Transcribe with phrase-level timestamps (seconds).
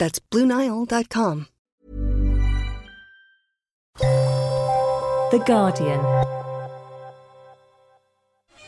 [0.00, 1.48] That's BlueNile.com.
[3.98, 6.00] The Guardian.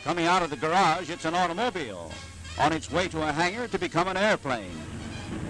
[0.04, 2.12] Coming out of the garage, it's an automobile
[2.58, 4.76] on its way to a hangar to become an airplane.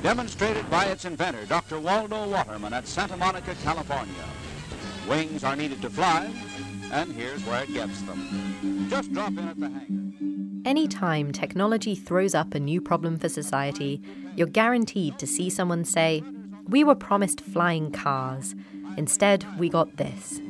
[0.04, 1.80] Demonstrated by its inventor, Dr.
[1.80, 4.24] Waldo Waterman at Santa Monica, California.
[5.08, 6.32] Wings are needed to fly,
[6.92, 8.86] and here's where it gets them.
[8.88, 10.31] Just drop in at the hangar.
[10.64, 14.00] Anytime technology throws up a new problem for society,
[14.36, 16.22] you're guaranteed to see someone say,
[16.68, 18.54] We were promised flying cars.
[18.96, 20.40] Instead, we got this.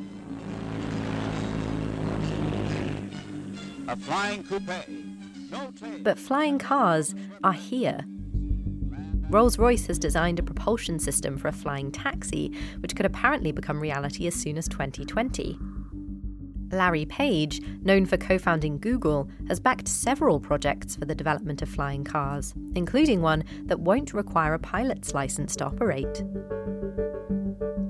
[3.87, 4.87] A flying coupe.
[5.51, 5.73] No.
[6.03, 8.05] But flying cars are here.
[9.29, 13.79] Rolls Royce has designed a propulsion system for a flying taxi, which could apparently become
[13.79, 15.57] reality as soon as 2020.
[16.73, 21.69] Larry Page, known for co founding Google, has backed several projects for the development of
[21.69, 26.23] flying cars, including one that won't require a pilot's license to operate.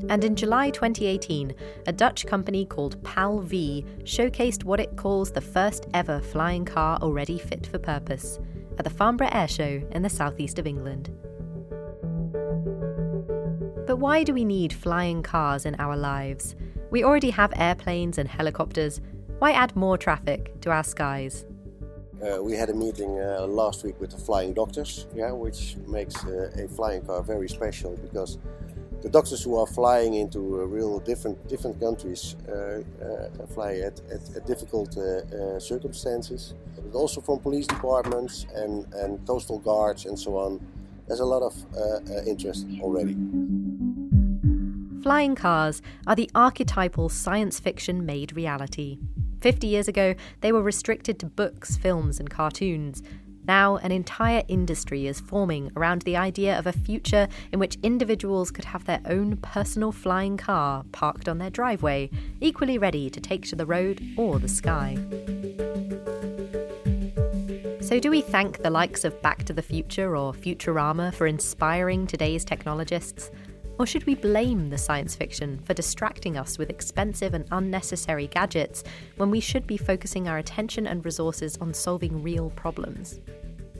[0.09, 1.53] And in July 2018,
[1.87, 7.39] a Dutch company called PAL-V showcased what it calls the first ever flying car already
[7.39, 8.39] fit for purpose
[8.77, 11.09] at the Farnborough Air Show in the southeast of England.
[13.87, 16.55] But why do we need flying cars in our lives?
[16.93, 19.01] We already have airplanes and helicopters.
[19.39, 21.43] Why add more traffic to our skies?
[22.21, 26.23] Uh, we had a meeting uh, last week with the flying doctors, yeah, which makes
[26.23, 28.37] uh, a flying car very special because
[29.01, 33.99] the doctors who are flying into uh, real different different countries uh, uh, fly at,
[34.11, 34.93] at, at difficult
[35.57, 40.61] circumstances, but also from police departments and, and coastal guards and so on.
[41.07, 41.55] There's a lot of
[42.27, 43.17] interest already.
[45.03, 48.99] Flying cars are the archetypal science fiction made reality.
[49.41, 53.03] 50 years ago, they were restricted to books, films, and cartoons.
[53.45, 58.49] Now, an entire industry is forming around the idea of a future in which individuals
[58.49, 62.09] could have their own personal flying car parked on their driveway,
[62.39, 64.97] equally ready to take to the road or the sky.
[67.81, 72.07] So, do we thank the likes of Back to the Future or Futurama for inspiring
[72.07, 73.29] today's technologists?
[73.79, 78.83] Or should we blame the science fiction for distracting us with expensive and unnecessary gadgets
[79.17, 83.19] when we should be focusing our attention and resources on solving real problems?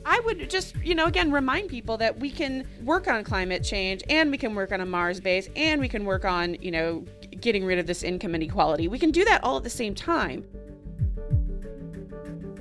[0.06, 4.02] I would just, you know, again, remind people that we can work on climate change
[4.10, 7.04] and we can work on a Mars base and we can work on, you know,
[7.40, 8.88] getting rid of this income inequality.
[8.88, 10.44] We can do that all at the same time.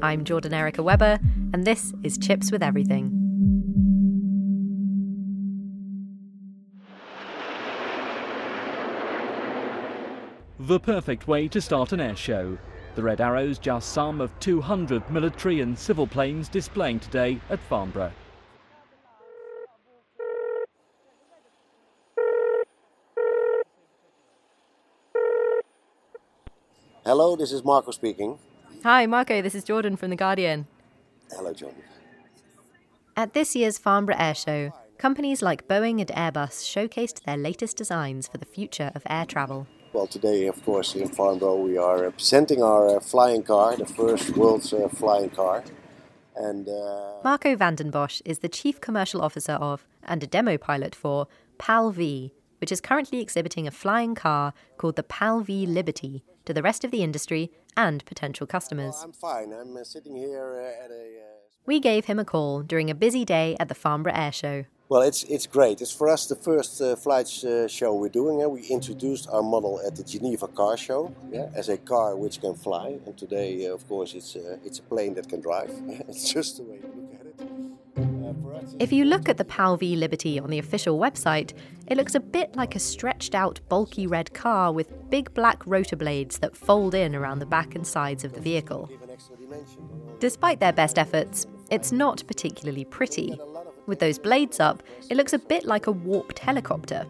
[0.01, 1.19] I'm Jordan Erica Webber,
[1.53, 3.22] and this is Chips with Everything.
[10.67, 12.57] The perfect way to start an air show.
[12.95, 18.13] The Red Arrow's just some of 200 military and civil planes displaying today at Farnborough.
[27.03, 28.39] Hello, this is Marco speaking.
[28.83, 30.67] Hi, Marco, this is Jordan from The Guardian.
[31.31, 31.81] Hello, Jordan.
[33.17, 38.29] At this year's Farnborough Air Show, companies like Boeing and Airbus showcased their latest designs
[38.29, 39.67] for the future of air travel.
[39.93, 44.35] Well, today, of course, in Farnborough, we are presenting our uh, flying car, the first
[44.35, 45.63] world's uh, flying car.
[46.35, 50.57] And uh, Marco van den Bosch is the chief commercial officer of and a demo
[50.57, 51.27] pilot for
[51.59, 56.83] PAL-V, which is currently exhibiting a flying car called the PAL-V Liberty to the rest
[56.83, 58.99] of the industry and potential customers.
[59.03, 59.53] I'm fine.
[59.53, 61.19] I'm uh, sitting here uh, at a.
[61.21, 61.37] Uh,
[61.67, 64.65] We gave him a call during a busy day at the Farnborough Air Show.
[64.93, 65.81] Well, it's it's great.
[65.81, 68.43] It's for us the first uh, flight uh, show we're doing.
[68.43, 72.39] Uh, we introduced our model at the Geneva Car Show yeah, as a car which
[72.39, 75.71] can fly, and today, uh, of course, it's uh, it's a plane that can drive.
[76.07, 77.35] it's just the way to look at it.
[77.41, 81.53] Uh, If you look at the PAL V Liberty on the official website,
[81.87, 85.97] it looks a bit like a stretched out, bulky red car with big black rotor
[85.97, 88.91] blades that fold in around the back and sides of the vehicle.
[90.19, 93.39] Despite their best efforts, it's not particularly pretty.
[93.85, 97.05] With those blades up, it looks a bit like a warped helicopter.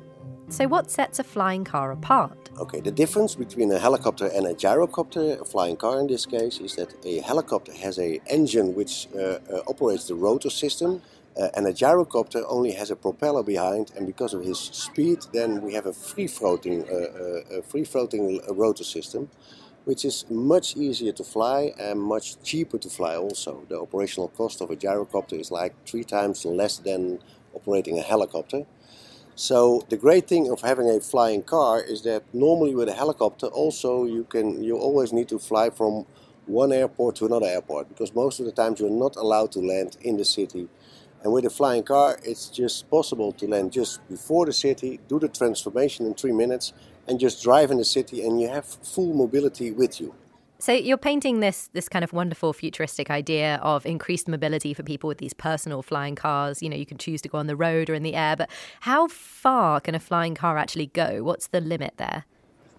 [0.50, 2.50] So, what sets a flying car apart?
[2.60, 6.60] Okay, the difference between a helicopter and a gyrocopter, a flying car in this case,
[6.60, 11.02] is that a helicopter has a engine which uh, uh, operates the rotor system,
[11.40, 13.92] uh, and a gyrocopter only has a propeller behind.
[13.96, 18.42] And because of his speed, then we have a free floating, uh, uh, free floating
[18.50, 19.30] rotor system,
[19.86, 23.16] which is much easier to fly and much cheaper to fly.
[23.16, 27.20] Also, the operational cost of a gyrocopter is like three times less than
[27.54, 28.66] operating a helicopter.
[29.36, 33.48] So the great thing of having a flying car is that normally with a helicopter
[33.48, 36.06] also you can you always need to fly from
[36.46, 39.98] one airport to another airport because most of the times you're not allowed to land
[40.02, 40.70] in the city.
[41.24, 45.20] And with a flying car it's just possible to land just before the city, do
[45.20, 46.74] the transformation in 3 minutes
[47.08, 50.14] and just drive in the city and you have full mobility with you.
[50.60, 55.10] So you're painting this this kind of wonderful futuristic idea of increased mobility for people
[55.10, 56.62] with these personal flying cars.
[56.64, 58.50] You know, you can choose to go on the road or in the air, but
[58.82, 61.22] how far can a flying car actually go?
[61.22, 62.24] What's the limit there?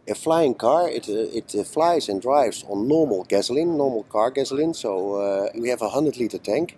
[0.08, 4.30] A flying car, it, uh, it uh, flies and drives on normal gasoline, normal car
[4.30, 4.72] gasoline.
[4.72, 6.76] So uh, we have a 100 liter tank.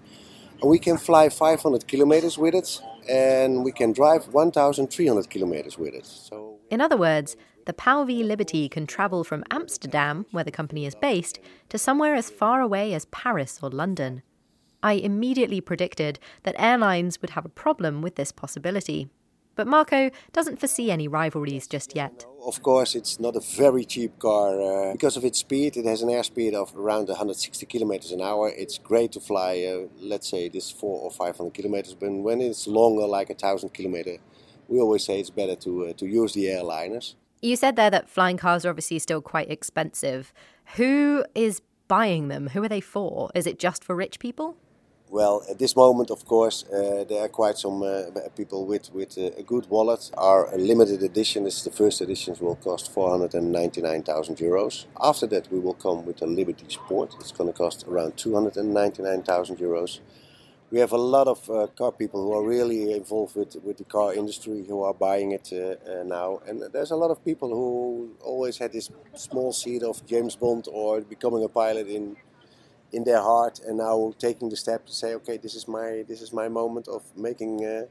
[0.60, 5.94] And we can fly 500 kilometers with it, and we can drive 1,300 kilometers with
[5.94, 6.06] it.
[6.06, 7.36] So, in other words,
[7.66, 12.14] the PAL V Liberty can travel from Amsterdam, where the company is based, to somewhere
[12.14, 14.22] as far away as Paris or London.
[14.82, 19.08] I immediately predicted that airlines would have a problem with this possibility.
[19.56, 22.26] But Marco doesn't foresee any rivalries just yet.
[22.44, 24.60] Of course, it's not a very cheap car.
[24.60, 28.52] Uh, because of its speed, it has an airspeed of around 160 kilometers an hour.
[28.54, 31.94] It's great to fly, uh, let's say, this four or 500 kilometers.
[31.94, 34.18] But when it's longer, like a thousand kilometer,
[34.68, 37.14] we always say it's better to uh, to use the airliners.
[37.42, 40.32] You said there that flying cars are obviously still quite expensive.
[40.76, 42.48] Who is buying them?
[42.48, 43.30] Who are they for?
[43.34, 44.56] Is it just for rich people?
[45.08, 49.16] Well, at this moment, of course, uh, there are quite some uh, people with, with
[49.16, 50.10] uh, a good wallet.
[50.18, 54.86] Our limited edition, this is the first editions, will cost 499,000 euros.
[55.00, 57.14] After that, we will come with a Liberty Sport.
[57.20, 60.00] It's going to cost around 299,000 euros
[60.70, 63.84] we have a lot of uh, car people who are really involved with, with the
[63.84, 66.40] car industry who are buying it uh, uh, now.
[66.46, 70.66] And there's a lot of people who always had this small seed of James Bond
[70.70, 72.16] or becoming a pilot in
[72.92, 76.22] in their heart, and now taking the step to say, okay, this is my this
[76.22, 77.82] is my moment of making uh,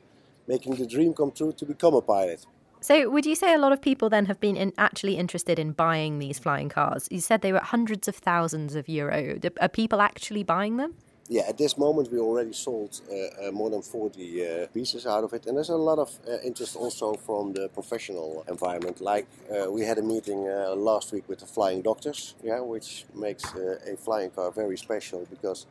[0.48, 2.46] making the dream come true to become a pilot.
[2.82, 5.72] So, would you say a lot of people then have been in, actually interested in
[5.72, 7.08] buying these flying cars?
[7.10, 9.40] You said they were hundreds of thousands of euro.
[9.60, 10.94] Are people actually buying them?
[11.28, 15.24] Yeah, at this moment we already sold uh, uh, more than 40 uh, pieces out
[15.24, 19.02] of it, and there's a lot of uh, interest also from the professional environment.
[19.02, 23.06] Like uh, we had a meeting uh, last week with the flying doctors, yeah, which
[23.16, 25.66] makes a flying car very special because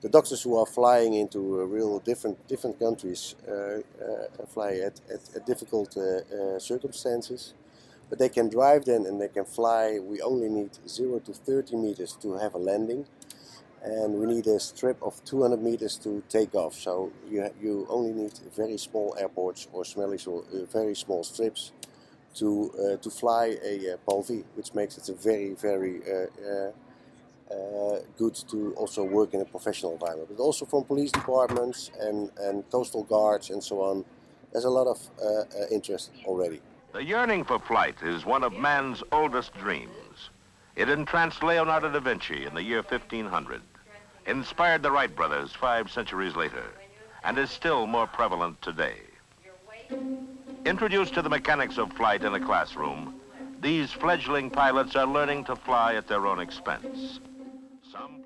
[0.00, 3.34] the doctors who are flying into real different different countries
[4.48, 5.94] fly at, at, at difficult
[6.58, 7.52] circumstances.
[8.08, 9.98] But they can drive then and they can fly.
[9.98, 13.04] We only need 0 to 30 meters to have a landing
[13.86, 16.74] and we need a strip of 200 meters to take off.
[16.74, 21.72] So you, you only need very small airports or smelly, uh, very small strips
[22.34, 27.54] to uh, to fly a uh, PAL V, which makes it very very uh, uh,
[27.54, 30.28] uh, good to also work in a professional environment.
[30.36, 34.04] But also from police departments and and coastal guards and so on,
[34.52, 34.98] there's a lot of
[35.70, 36.60] interest already.
[36.92, 40.30] The yearning for flight is one of man's oldest dreams.
[40.76, 43.62] It entranced Leonardo da Vinci in the year 1500,
[44.26, 46.64] inspired the Wright brothers five centuries later,
[47.24, 48.96] and is still more prevalent today.
[50.64, 53.14] Introduced to the mechanics of flight in a classroom,
[53.60, 57.20] these fledgling pilots are learning to fly at their own expense.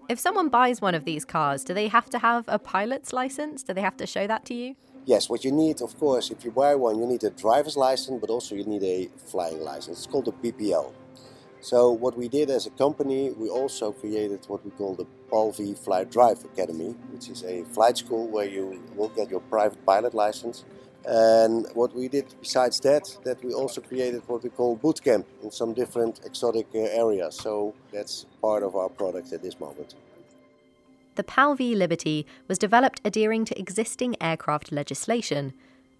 [0.09, 3.62] If someone buys one of these cars, do they have to have a pilot's license?
[3.62, 4.75] Do they have to show that to you?
[5.04, 8.21] Yes, what you need, of course, if you buy one, you need a driver's license,
[8.21, 9.99] but also you need a flying license.
[9.99, 10.92] It's called a PPL.
[11.62, 15.52] So what we did as a company, we also created what we call the PAL
[15.52, 19.85] V Flight Drive Academy, which is a flight school where you will get your private
[19.85, 20.64] pilot license.
[21.05, 25.26] And what we did besides that, that we also created what we call boot camp
[25.43, 27.37] in some different exotic uh, areas.
[27.37, 29.95] So that's part of our product at this moment.
[31.17, 35.52] The PAL V Liberty was developed adhering to existing aircraft legislation,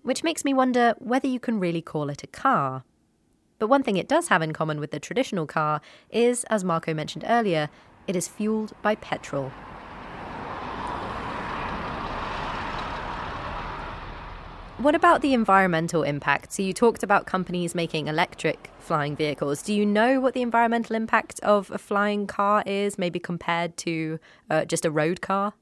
[0.03, 2.85] which makes me wonder whether you can really call it a car.
[3.61, 6.95] But one thing it does have in common with the traditional car is, as Marco
[6.95, 7.69] mentioned earlier,
[8.09, 9.51] it is fueled by petrol.
[14.79, 16.55] What about the environmental impact?
[16.55, 19.61] So, you talked about companies making electric flying vehicles.
[19.61, 24.19] Do you know what the environmental impact of a flying car is, maybe compared to
[24.49, 25.53] uh, just a road car?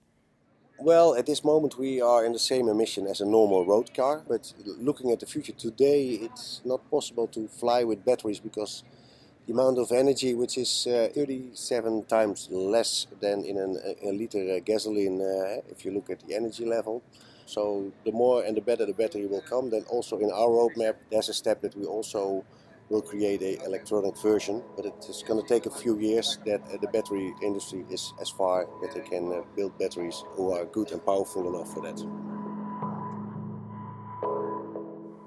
[0.80, 4.22] Well, at this moment we are in the same emission as a normal road car,
[4.28, 8.84] but looking at the future today, it's not possible to fly with batteries because
[9.48, 14.54] the amount of energy, which is uh, 37 times less than in an, a liter
[14.54, 17.02] uh, gasoline, uh, if you look at the energy level.
[17.44, 19.70] So the more and the better the battery will come.
[19.70, 22.44] Then also in our roadmap, there's a step that we also
[22.88, 26.62] will create a electronic version, but it is going to take a few years that
[26.72, 30.64] uh, the battery industry is as far that they can uh, build batteries who are
[30.64, 31.98] good and powerful enough for that.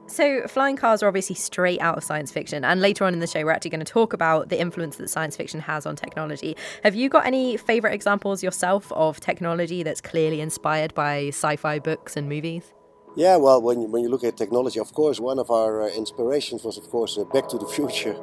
[0.07, 3.27] So, flying cars are obviously straight out of science fiction, and later on in the
[3.27, 6.57] show, we're actually going to talk about the influence that science fiction has on technology.
[6.83, 11.79] Have you got any favourite examples yourself of technology that's clearly inspired by sci fi
[11.79, 12.73] books and movies?
[13.15, 15.87] Yeah, well, when you, when you look at technology, of course, one of our uh,
[15.89, 18.15] inspirations was, of course, uh, Back to the Future.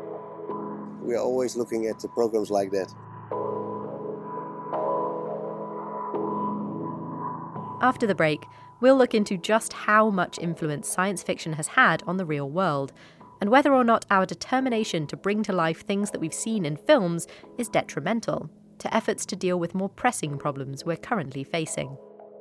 [1.02, 2.90] We are always looking at programs like that.
[7.82, 8.46] After the break,
[8.80, 12.94] we'll look into just how much influence science fiction has had on the real world,
[13.42, 16.76] and whether or not our determination to bring to life things that we've seen in
[16.76, 17.26] films
[17.58, 21.96] is detrimental to efforts to deal with more pressing problems we're currently facing.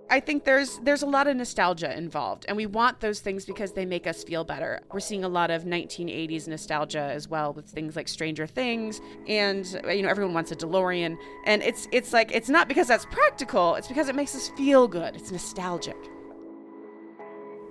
[0.10, 3.74] I think there's there's a lot of nostalgia involved, and we want those things because
[3.74, 4.80] they make us feel better.
[4.94, 9.66] We're seeing a lot of 1980s nostalgia as well with things like Stranger Things, and
[9.90, 13.76] you know everyone wants a DeLorean, and it's it's like it's not because that's practical;
[13.76, 15.16] it's because it makes us feel good.
[15.16, 15.98] It's nostalgic.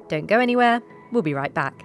[0.08, 0.82] Don't go anywhere.
[1.12, 1.84] We'll be right back.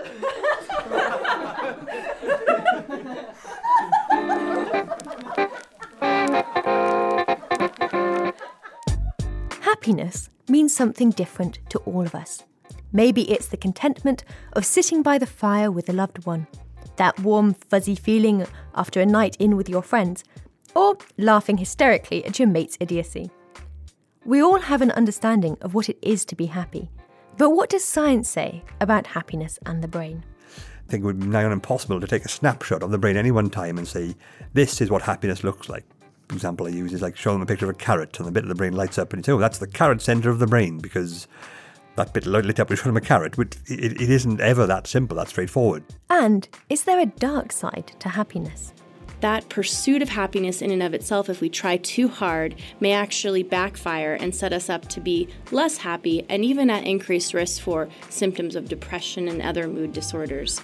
[9.60, 12.44] Happiness means something different to all of us.
[12.92, 16.46] Maybe it's the contentment of sitting by the fire with a loved one,
[16.96, 20.24] that warm, fuzzy feeling after a night in with your friends,
[20.74, 23.30] or laughing hysterically at your mate's idiocy.
[24.24, 26.90] We all have an understanding of what it is to be happy,
[27.40, 30.22] but what does science say about happiness and the brain?
[30.56, 33.16] I think it would be nigh on impossible to take a snapshot of the brain
[33.16, 34.14] any one time and say,
[34.52, 35.86] this is what happiness looks like.
[36.28, 38.30] The example I use is like showing them a picture of a carrot and the
[38.30, 40.38] bit of the brain lights up and you say, oh, that's the carrot centre of
[40.38, 41.28] the brain because
[41.96, 43.36] that bit lit up, we showed them a carrot.
[43.38, 45.82] But it, it isn't ever that simple, that straightforward.
[46.10, 48.74] And is there a dark side to happiness?
[49.20, 53.42] That pursuit of happiness in and of itself, if we try too hard, may actually
[53.42, 57.88] backfire and set us up to be less happy and even at increased risk for
[58.08, 60.60] symptoms of depression and other mood disorders.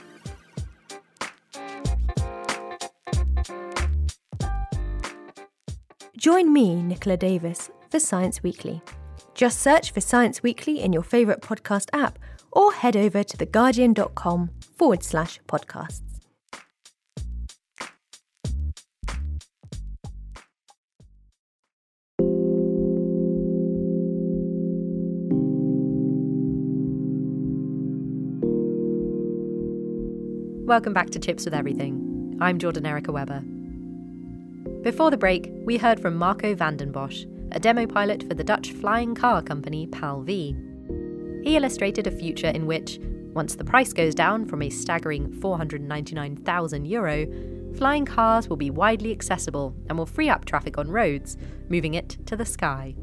[6.17, 8.83] Join me, Nicola Davis, for Science Weekly.
[9.35, 12.19] Just search for Science Weekly in your favourite podcast app
[12.51, 16.06] or head over to theguardian.com forward slash podcasts.
[30.67, 32.37] Welcome back to Chips with Everything.
[32.41, 33.41] I'm Jordan Erica Webber.
[34.83, 38.43] Before the break, we heard from Marco van den Bosch, a demo pilot for the
[38.43, 40.57] Dutch flying car company PAL V.
[41.45, 42.99] He illustrated a future in which,
[43.33, 47.29] once the price goes down from a staggering 499,000 euro,
[47.77, 51.37] flying cars will be widely accessible and will free up traffic on roads,
[51.69, 52.97] moving it to the sky.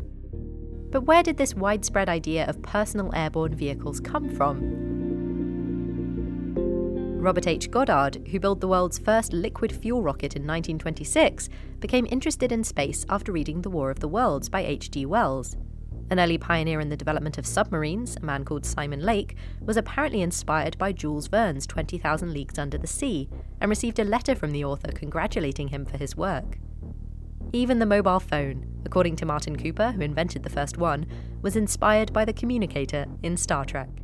[0.91, 4.82] But where did this widespread idea of personal airborne vehicles come from?
[7.23, 7.71] Robert H.
[7.71, 11.47] Goddard, who built the world's first liquid fuel rocket in 1926,
[11.79, 15.05] became interested in space after reading The War of the Worlds by H.G.
[15.05, 15.55] Wells.
[16.09, 20.21] An early pioneer in the development of submarines, a man called Simon Lake, was apparently
[20.21, 23.29] inspired by Jules Verne's 20,000 Leagues Under the Sea
[23.61, 26.59] and received a letter from the author congratulating him for his work.
[27.53, 31.05] Even the mobile phone, according to Martin Cooper, who invented the first one,
[31.41, 34.02] was inspired by the communicator in Star Trek.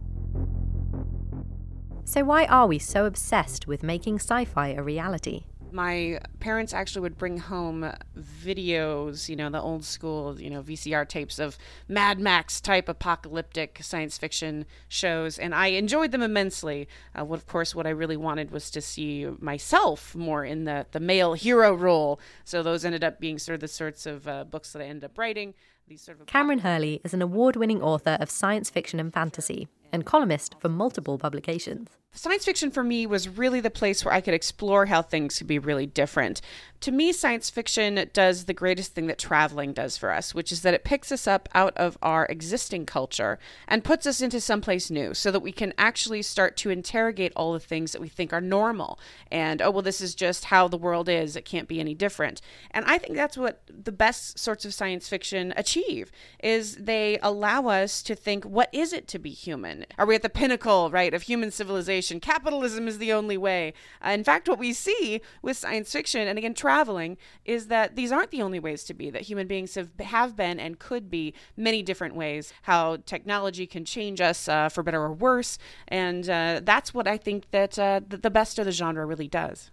[2.10, 5.44] So, why are we so obsessed with making sci fi a reality?
[5.72, 11.08] my parents actually would bring home videos, you know, the old school, you know, VCR
[11.08, 11.56] tapes of
[11.88, 16.88] Mad Max type apocalyptic science fiction shows, and I enjoyed them immensely.
[17.14, 20.88] Uh, what, of course, what I really wanted was to see myself more in the
[20.90, 22.20] the male hero role.
[22.44, 25.04] So those ended up being sort of the sorts of uh, books that I ended
[25.04, 25.54] up writing.
[25.88, 30.08] These sort of Kameron Hurley is an award-winning author of science fiction and fantasy and
[30.08, 31.99] columnist for multiple publications.
[32.12, 35.48] Science fiction for me was really the place where I could explore how things could
[35.48, 36.42] be really different.
[36.82, 40.62] To me, science fiction does the greatest thing that traveling does for us, which is
[40.62, 43.38] that it picks us up out of our existing culture
[43.68, 47.54] and puts us into someplace new so that we can actually start to interrogate all
[47.54, 48.98] the things that we think are normal.
[49.30, 51.36] And, oh, well, this is just how the world is.
[51.36, 52.42] It can't be any different.
[52.72, 56.12] And I think that's what the best sorts of science fiction achieve
[56.42, 59.86] is they allow us to think, what is it to be human?
[59.98, 61.99] Are we at the pinnacle, right, of human civilization?
[62.20, 63.74] Capitalism is the only way.
[64.06, 68.12] Uh, in fact, what we see with science fiction and again traveling is that these
[68.12, 69.10] aren't the only ways to be.
[69.10, 72.54] That human beings have have been and could be many different ways.
[72.64, 77.18] How technology can change us uh, for better or worse, and uh, that's what I
[77.18, 79.72] think that uh, the best of the genre really does.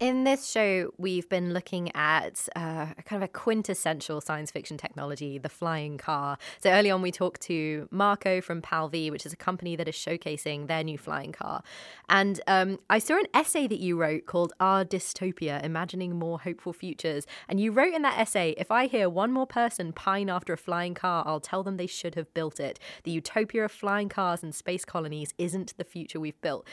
[0.00, 5.38] In this show, we've been looking at uh, kind of a quintessential science fiction technology,
[5.38, 6.36] the flying car.
[6.60, 9.94] So early on, we talked to Marco from PAL-V, which is a company that is
[9.94, 11.62] showcasing their new flying car.
[12.08, 16.72] And um, I saw an essay that you wrote called Our Dystopia Imagining More Hopeful
[16.72, 17.24] Futures.
[17.48, 20.58] And you wrote in that essay if I hear one more person pine after a
[20.58, 22.80] flying car, I'll tell them they should have built it.
[23.04, 26.66] The utopia of flying cars and space colonies isn't the future we've built.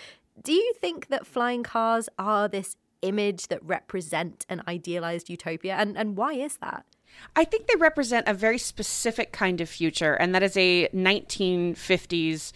[0.44, 5.76] Do you think that flying cars are this image that represent an idealized utopia?
[5.76, 6.86] And, and why is that?
[7.36, 12.54] I think they represent a very specific kind of future, and that is a 1950s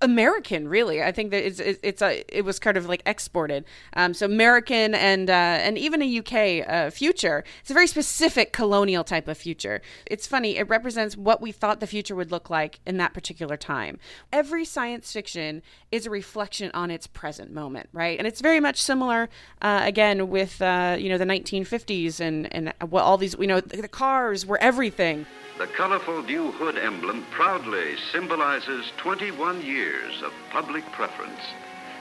[0.00, 1.02] American, really.
[1.02, 3.64] I think that it's it's a it was kind of like exported.
[3.94, 7.44] Um, so American and uh, and even a UK uh, future.
[7.60, 9.82] It's a very specific colonial type of future.
[10.06, 10.56] It's funny.
[10.56, 13.98] It represents what we thought the future would look like in that particular time.
[14.32, 18.18] Every science fiction is a reflection on its present moment, right?
[18.18, 19.28] And it's very much similar
[19.62, 23.60] uh, again with uh, you know the 1950s and and what all these you know
[23.60, 25.26] the cars were everything.
[25.56, 29.73] The colorful new hood emblem proudly symbolizes 21 years
[30.22, 31.40] of public preference,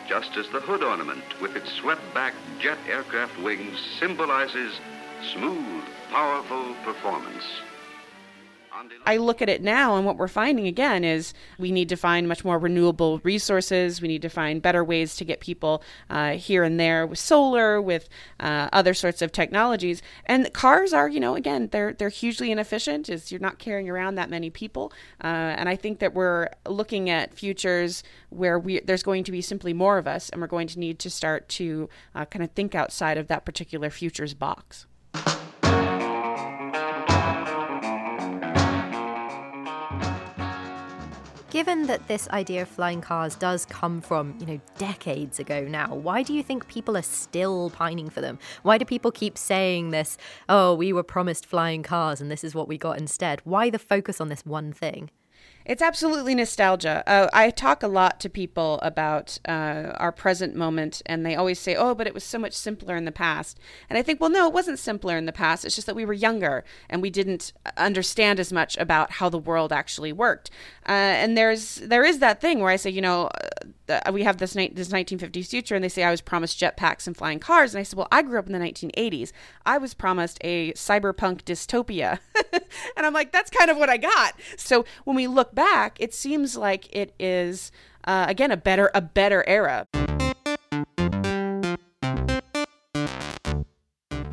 [0.08, 4.80] just as the hood ornament with its swept-back jet aircraft wings symbolizes
[5.34, 7.44] smooth, powerful performance.
[9.06, 12.28] I look at it now, and what we're finding again is we need to find
[12.28, 14.02] much more renewable resources.
[14.02, 17.82] We need to find better ways to get people uh, here and there with solar,
[17.82, 18.10] with
[18.40, 20.02] uh, other sorts of technologies.
[20.26, 23.10] And cars are, you know, again, they're they're hugely inefficient.
[23.10, 24.92] Is you're not carrying around that many people,
[25.24, 29.42] uh, and I think that we're looking at futures where we there's going to be
[29.42, 32.52] simply more of us, and we're going to need to start to uh, kind of
[32.52, 34.88] think outside of that particular futures box.
[41.54, 45.94] Given that this idea of flying cars does come from, you know, decades ago now,
[45.94, 48.40] why do you think people are still pining for them?
[48.64, 50.18] Why do people keep saying this,
[50.50, 53.40] oh, we were promised flying cars and this is what we got instead?
[53.44, 55.12] Why the focus on this one thing?
[55.66, 57.04] It's absolutely nostalgia.
[57.08, 61.60] Uh, I talk a lot to people about uh, our present moment, and they always
[61.60, 64.30] say, "Oh, but it was so much simpler in the past." And I think, well,
[64.30, 65.64] no, it wasn't simpler in the past.
[65.64, 69.38] It's just that we were younger and we didn't understand as much about how the
[69.38, 70.50] world actually worked.
[70.88, 73.30] Uh, and there's there is that thing where I say, you know,
[73.90, 77.08] uh, we have this ni- this 1950s future, and they say I was promised jetpacks
[77.08, 79.32] and flying cars, and I said, well, I grew up in the 1980s.
[79.66, 82.20] I was promised a cyberpunk dystopia,
[82.54, 84.36] and I'm like, that's kind of what I got.
[84.58, 87.72] So when we look back, it seems like it is
[88.06, 89.88] uh, again a better a better era.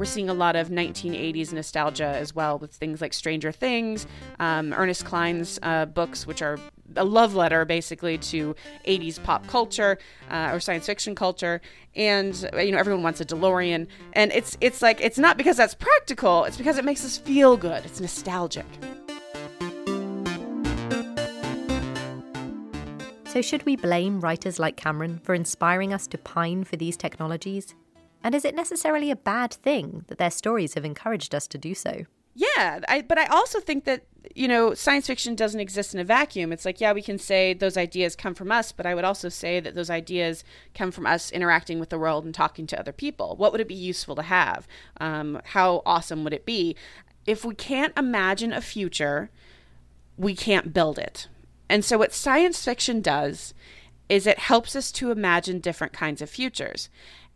[0.01, 4.07] We're seeing a lot of 1980s nostalgia as well with things like Stranger Things,
[4.39, 6.59] um, Ernest Cline's uh, books, which are
[6.97, 8.57] a love letter basically to
[8.87, 9.99] 80s pop culture
[10.31, 11.61] uh, or science fiction culture.
[11.95, 13.89] And you know everyone wants a DeLorean.
[14.15, 17.59] And it's it's like it's not because that's practical it's because it makes us feel
[17.59, 17.85] good.
[17.85, 18.65] It's nostalgic
[23.31, 27.77] So, should we blame writers like Kameron for inspiring us to pine for these technologies?
[28.25, 31.73] And is it necessarily a bad thing that their stories have encouraged us to do
[31.73, 32.07] so?
[32.35, 34.03] Yeah, I, but I also think that
[34.35, 36.53] you know science fiction doesn't exist in a vacuum.
[36.53, 39.29] It's like yeah, we can say those ideas come from us, but I would also
[39.29, 40.43] say that those ideas
[40.75, 43.37] come from us interacting with the world and talking to other people.
[43.37, 44.67] What would it be useful to have?
[45.01, 46.75] Um, how awesome would it be?
[47.27, 49.31] If we can't imagine a future,
[50.17, 51.29] we can't build it.
[51.71, 53.55] And so, what science fiction does
[54.09, 56.91] is it helps us to imagine different kinds of futures.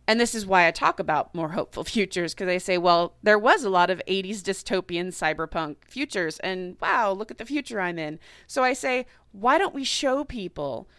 [0.09, 3.39] And this is why I talk about more hopeful futures because I say, well, there
[3.39, 7.97] was a lot of 80s dystopian cyberpunk futures, and wow, look at the future I'm
[7.97, 8.19] in.
[8.45, 10.89] So I say, why don't we show people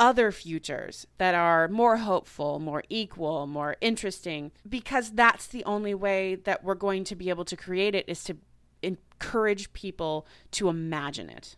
[0.00, 4.52] other futures that are more hopeful, more equal, more interesting?
[4.66, 8.24] Because that's the only way that we're going to be able to create it is
[8.24, 8.38] to
[8.82, 11.56] encourage people to imagine it.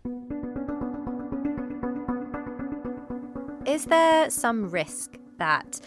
[3.66, 5.80] Is there some risk that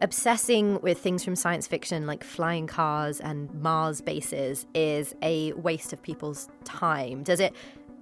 [0.00, 5.92] obsessing with things from science fiction like flying cars and Mars bases is a waste
[5.92, 7.24] of people's time?
[7.24, 7.56] Does it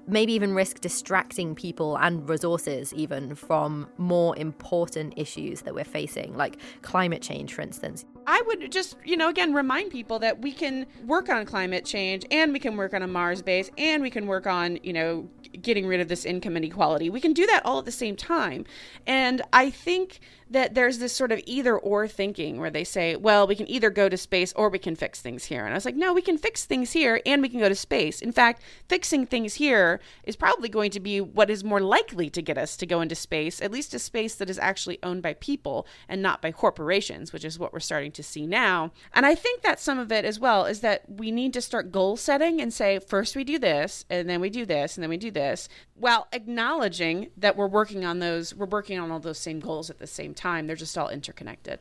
[0.06, 6.36] maybe even risk distracting people and resources even from more important issues that we're facing,
[6.36, 8.04] like climate change, for instance?
[8.26, 12.24] I would just, you know, again, remind people that we can work on climate change
[12.30, 15.28] and we can work on a Mars base and we can work on, you know,
[15.62, 17.10] getting rid of this income inequality.
[17.10, 18.64] We can do that all at the same time.
[19.06, 23.48] And I think that there's this sort of either or thinking where they say, well,
[23.48, 25.64] we can either go to space or we can fix things here.
[25.64, 27.74] And I was like, no, we can fix things here and we can go to
[27.74, 28.22] space.
[28.22, 32.42] In fact, fixing things here is probably going to be what is more likely to
[32.42, 35.34] get us to go into space, at least a space that is actually owned by
[35.34, 38.92] people and not by corporations, which is what we're starting to see now.
[39.12, 41.90] And I think that some of it as well is that we need to start
[41.90, 45.10] goal setting and say, first we do this, and then we do this, and then
[45.10, 45.45] we do this,
[45.94, 49.98] while acknowledging that we're working on those, we're working on all those same goals at
[49.98, 50.66] the same time.
[50.66, 51.80] They're just all interconnected.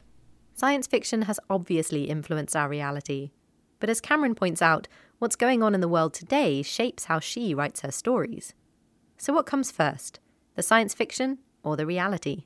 [0.53, 3.31] Science fiction has obviously influenced our reality.
[3.79, 4.87] But as Kameron points out,
[5.19, 8.53] what's going on in the world today shapes how she writes her stories.
[9.17, 10.19] So, what comes first,
[10.55, 12.45] the science fiction or the reality?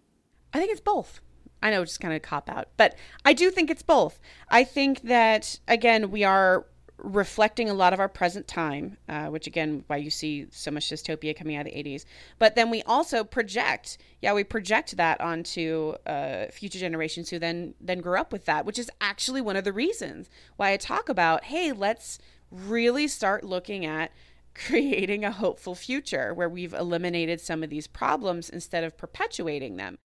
[0.54, 1.22] I think it's both.
[1.62, 4.20] I know it's just kind of cop out, but I do think it's both.
[4.50, 6.66] I think that, again, we are
[7.04, 10.90] reflecting a lot of our present time, uh, which again, why you see so much
[10.90, 12.06] dystopia coming out of the 80s.
[12.38, 17.74] But then we also project, yeah, we project that onto uh, future generations who then
[17.80, 21.10] then grew up with that, which is actually one of the reasons why I talk
[21.10, 22.20] about, hey, let's
[22.52, 24.12] really start looking at
[24.56, 29.98] creating a hopeful future where we've eliminated some of these problems instead of perpetuating them.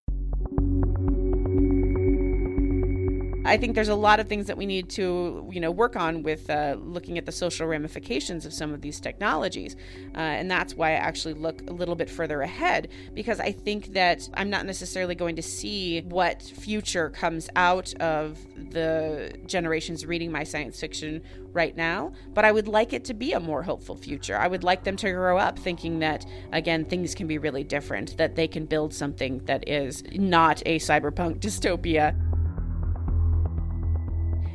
[3.45, 6.23] I think there's a lot of things that we need to, you know, work on
[6.23, 9.77] with uh, looking at the social ramifications of some of these technologies,
[10.15, 13.93] uh, and that's why I actually look a little bit further ahead because I think
[13.93, 18.39] that I'm not necessarily going to see what future comes out of
[18.71, 21.23] the generations reading my science fiction
[21.55, 24.37] right now, but I would like it to be a more hopeful future.
[24.37, 28.17] I would like them to grow up thinking that, again, things can be really different,
[28.17, 32.15] that they can build something that is not a cyberpunk dystopia.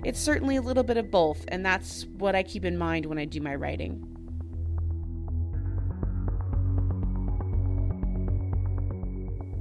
[0.04, 3.18] It's certainly a little bit of both, and that's what I keep in mind when
[3.18, 4.06] I do my writing.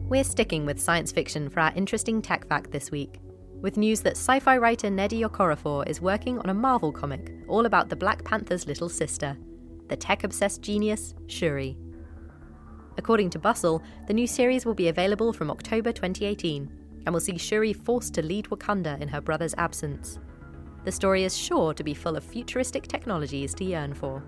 [0.09, 3.21] We're sticking with science fiction for our interesting tech fact this week,
[3.61, 7.67] with news that sci fi writer Nnedi Okorafor is working on a Marvel comic all
[7.67, 9.37] about the Black Panther's little sister,
[9.89, 11.77] the tech obsessed genius, Shuri.
[12.97, 17.37] According to Bustle, the new series will be available from October 2018 and will see
[17.37, 20.19] Shuri forced to lead Wakanda in her brother's absence.
[20.85, 24.23] The story is sure to be full of futuristic technologies to yearn for.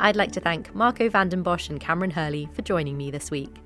[0.00, 3.30] I'd like to thank Marco van den Bosch and Kameron Hurley for joining me this
[3.30, 3.56] week.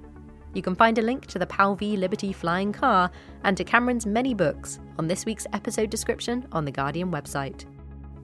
[0.54, 3.10] You can find a link to the PAL V Liberty flying car
[3.44, 7.64] and to Kameron's many books on this week's episode description on the Guardian website.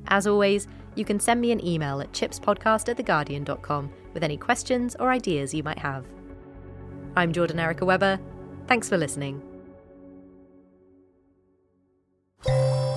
[0.08, 4.96] As always, you can send me an email at chipspodcast at theguardian.com with any questions
[5.00, 6.06] or ideas you might have.
[7.16, 8.18] I'm Jordan Erica Webber.
[8.66, 9.53] Thanks for listening.